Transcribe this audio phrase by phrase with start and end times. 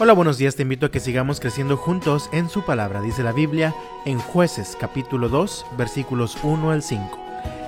[0.00, 3.32] Hola, buenos días, te invito a que sigamos creciendo juntos en su palabra, dice la
[3.32, 3.74] Biblia
[4.04, 7.18] en jueces capítulo 2 versículos 1 al 5.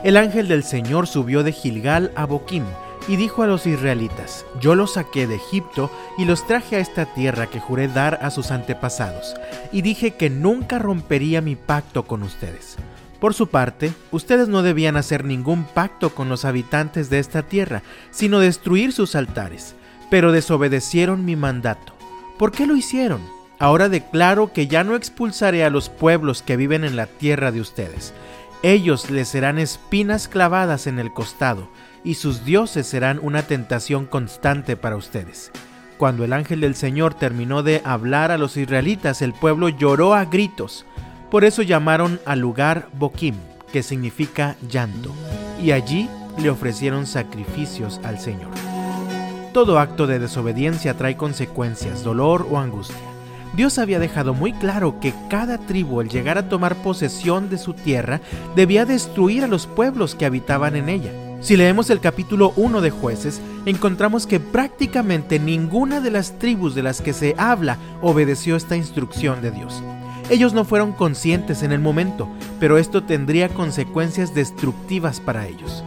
[0.04, 2.62] El ángel del Señor subió de Gilgal a Boquim
[3.08, 7.04] y dijo a los israelitas, yo los saqué de Egipto y los traje a esta
[7.04, 9.34] tierra que juré dar a sus antepasados,
[9.72, 12.76] y dije que nunca rompería mi pacto con ustedes.
[13.18, 17.82] Por su parte, ustedes no debían hacer ningún pacto con los habitantes de esta tierra,
[18.12, 19.74] sino destruir sus altares,
[20.10, 21.99] pero desobedecieron mi mandato.
[22.40, 23.20] ¿Por qué lo hicieron?
[23.58, 27.60] Ahora declaro que ya no expulsaré a los pueblos que viven en la tierra de
[27.60, 28.14] ustedes.
[28.62, 31.68] Ellos les serán espinas clavadas en el costado,
[32.02, 35.52] y sus dioses serán una tentación constante para ustedes.
[35.98, 40.24] Cuando el ángel del Señor terminó de hablar a los israelitas, el pueblo lloró a
[40.24, 40.86] gritos.
[41.30, 43.34] Por eso llamaron al lugar Boquim,
[43.70, 45.14] que significa llanto,
[45.62, 48.69] y allí le ofrecieron sacrificios al Señor.
[49.52, 52.96] Todo acto de desobediencia trae consecuencias, dolor o angustia.
[53.52, 57.74] Dios había dejado muy claro que cada tribu al llegar a tomar posesión de su
[57.74, 58.20] tierra
[58.54, 61.10] debía destruir a los pueblos que habitaban en ella.
[61.40, 66.84] Si leemos el capítulo 1 de jueces, encontramos que prácticamente ninguna de las tribus de
[66.84, 69.82] las que se habla obedeció esta instrucción de Dios.
[70.28, 72.28] Ellos no fueron conscientes en el momento,
[72.60, 75.82] pero esto tendría consecuencias destructivas para ellos.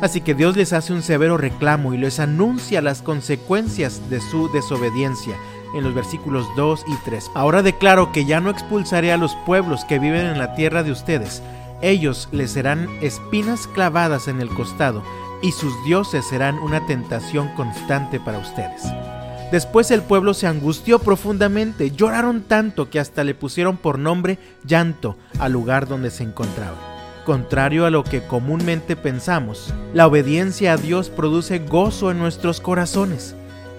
[0.00, 4.50] Así que Dios les hace un severo reclamo y les anuncia las consecuencias de su
[4.52, 5.36] desobediencia
[5.74, 7.30] en los versículos 2 y 3.
[7.34, 10.92] Ahora declaro que ya no expulsaré a los pueblos que viven en la tierra de
[10.92, 11.42] ustedes.
[11.80, 15.02] Ellos les serán espinas clavadas en el costado
[15.42, 18.82] y sus dioses serán una tentación constante para ustedes.
[19.52, 25.16] Después el pueblo se angustió profundamente, lloraron tanto que hasta le pusieron por nombre llanto
[25.38, 26.95] al lugar donde se encontraban.
[27.26, 33.34] Contrario a lo que comúnmente pensamos, la obediencia a Dios produce gozo en nuestros corazones.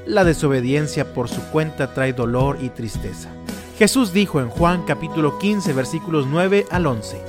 [0.06, 3.30] La desobediencia por su cuenta trae dolor y tristeza.
[3.80, 7.22] Jesús dijo en Juan capítulo 15 versículos 9 al 11,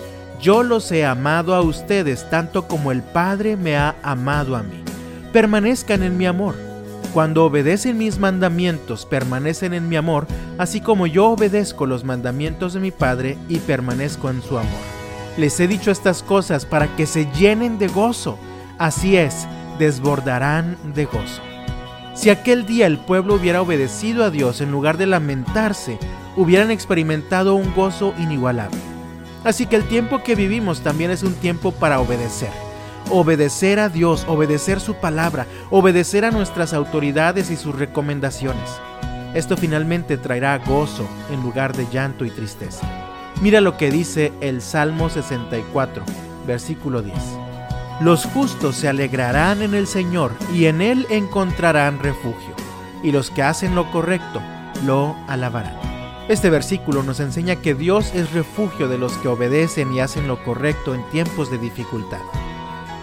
[0.43, 4.83] Yo los he amado a ustedes tanto como el Padre me ha amado a mí.
[5.33, 6.57] Permanezcan en mi amor.
[7.15, 10.27] Cuando obedecen mis mandamientos, permanecen en mi amor,
[10.59, 14.98] así como yo obedezco los mandamientos de mi Padre y permanezco en su amor.
[15.39, 18.37] Les he dicho estas cosas para que se llenen de gozo.
[18.77, 19.47] Así es,
[19.79, 21.43] desbordarán de gozo.
[22.13, 26.01] Si aquel día el pueblo hubiera obedecido a Dios en lugar de lamentarse,
[26.37, 28.81] hubieran experimentado un gozo inigualable.
[29.45, 32.51] Así que el tiempo que vivimos también es un tiempo para obedecer.
[33.09, 38.69] Obedecer a Dios, obedecer su palabra, obedecer a nuestras autoridades y sus recomendaciones.
[39.35, 43.08] Esto finalmente traerá gozo en lugar de llanto y tristeza.
[43.41, 46.03] Mira lo que dice el Salmo 64,
[46.45, 47.17] versículo 10.
[48.01, 52.55] Los justos se alegrarán en el Señor y en Él encontrarán refugio,
[53.05, 54.43] y los que hacen lo correcto
[54.85, 55.77] lo alabarán.
[56.29, 60.43] Este versículo nos enseña que Dios es refugio de los que obedecen y hacen lo
[60.43, 62.21] correcto en tiempos de dificultad.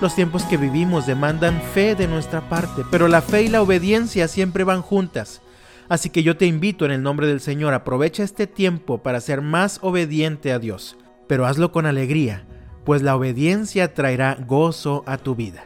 [0.01, 4.28] Los tiempos que vivimos demandan fe de nuestra parte, pero la fe y la obediencia
[4.28, 5.41] siempre van juntas.
[5.88, 9.41] Así que yo te invito en el nombre del Señor, aprovecha este tiempo para ser
[9.41, 10.97] más obediente a Dios,
[11.28, 12.46] pero hazlo con alegría,
[12.84, 15.66] pues la obediencia traerá gozo a tu vida.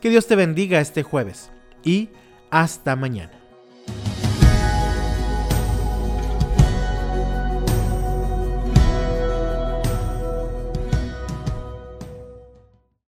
[0.00, 1.50] Que Dios te bendiga este jueves
[1.84, 2.08] y
[2.50, 3.39] hasta mañana.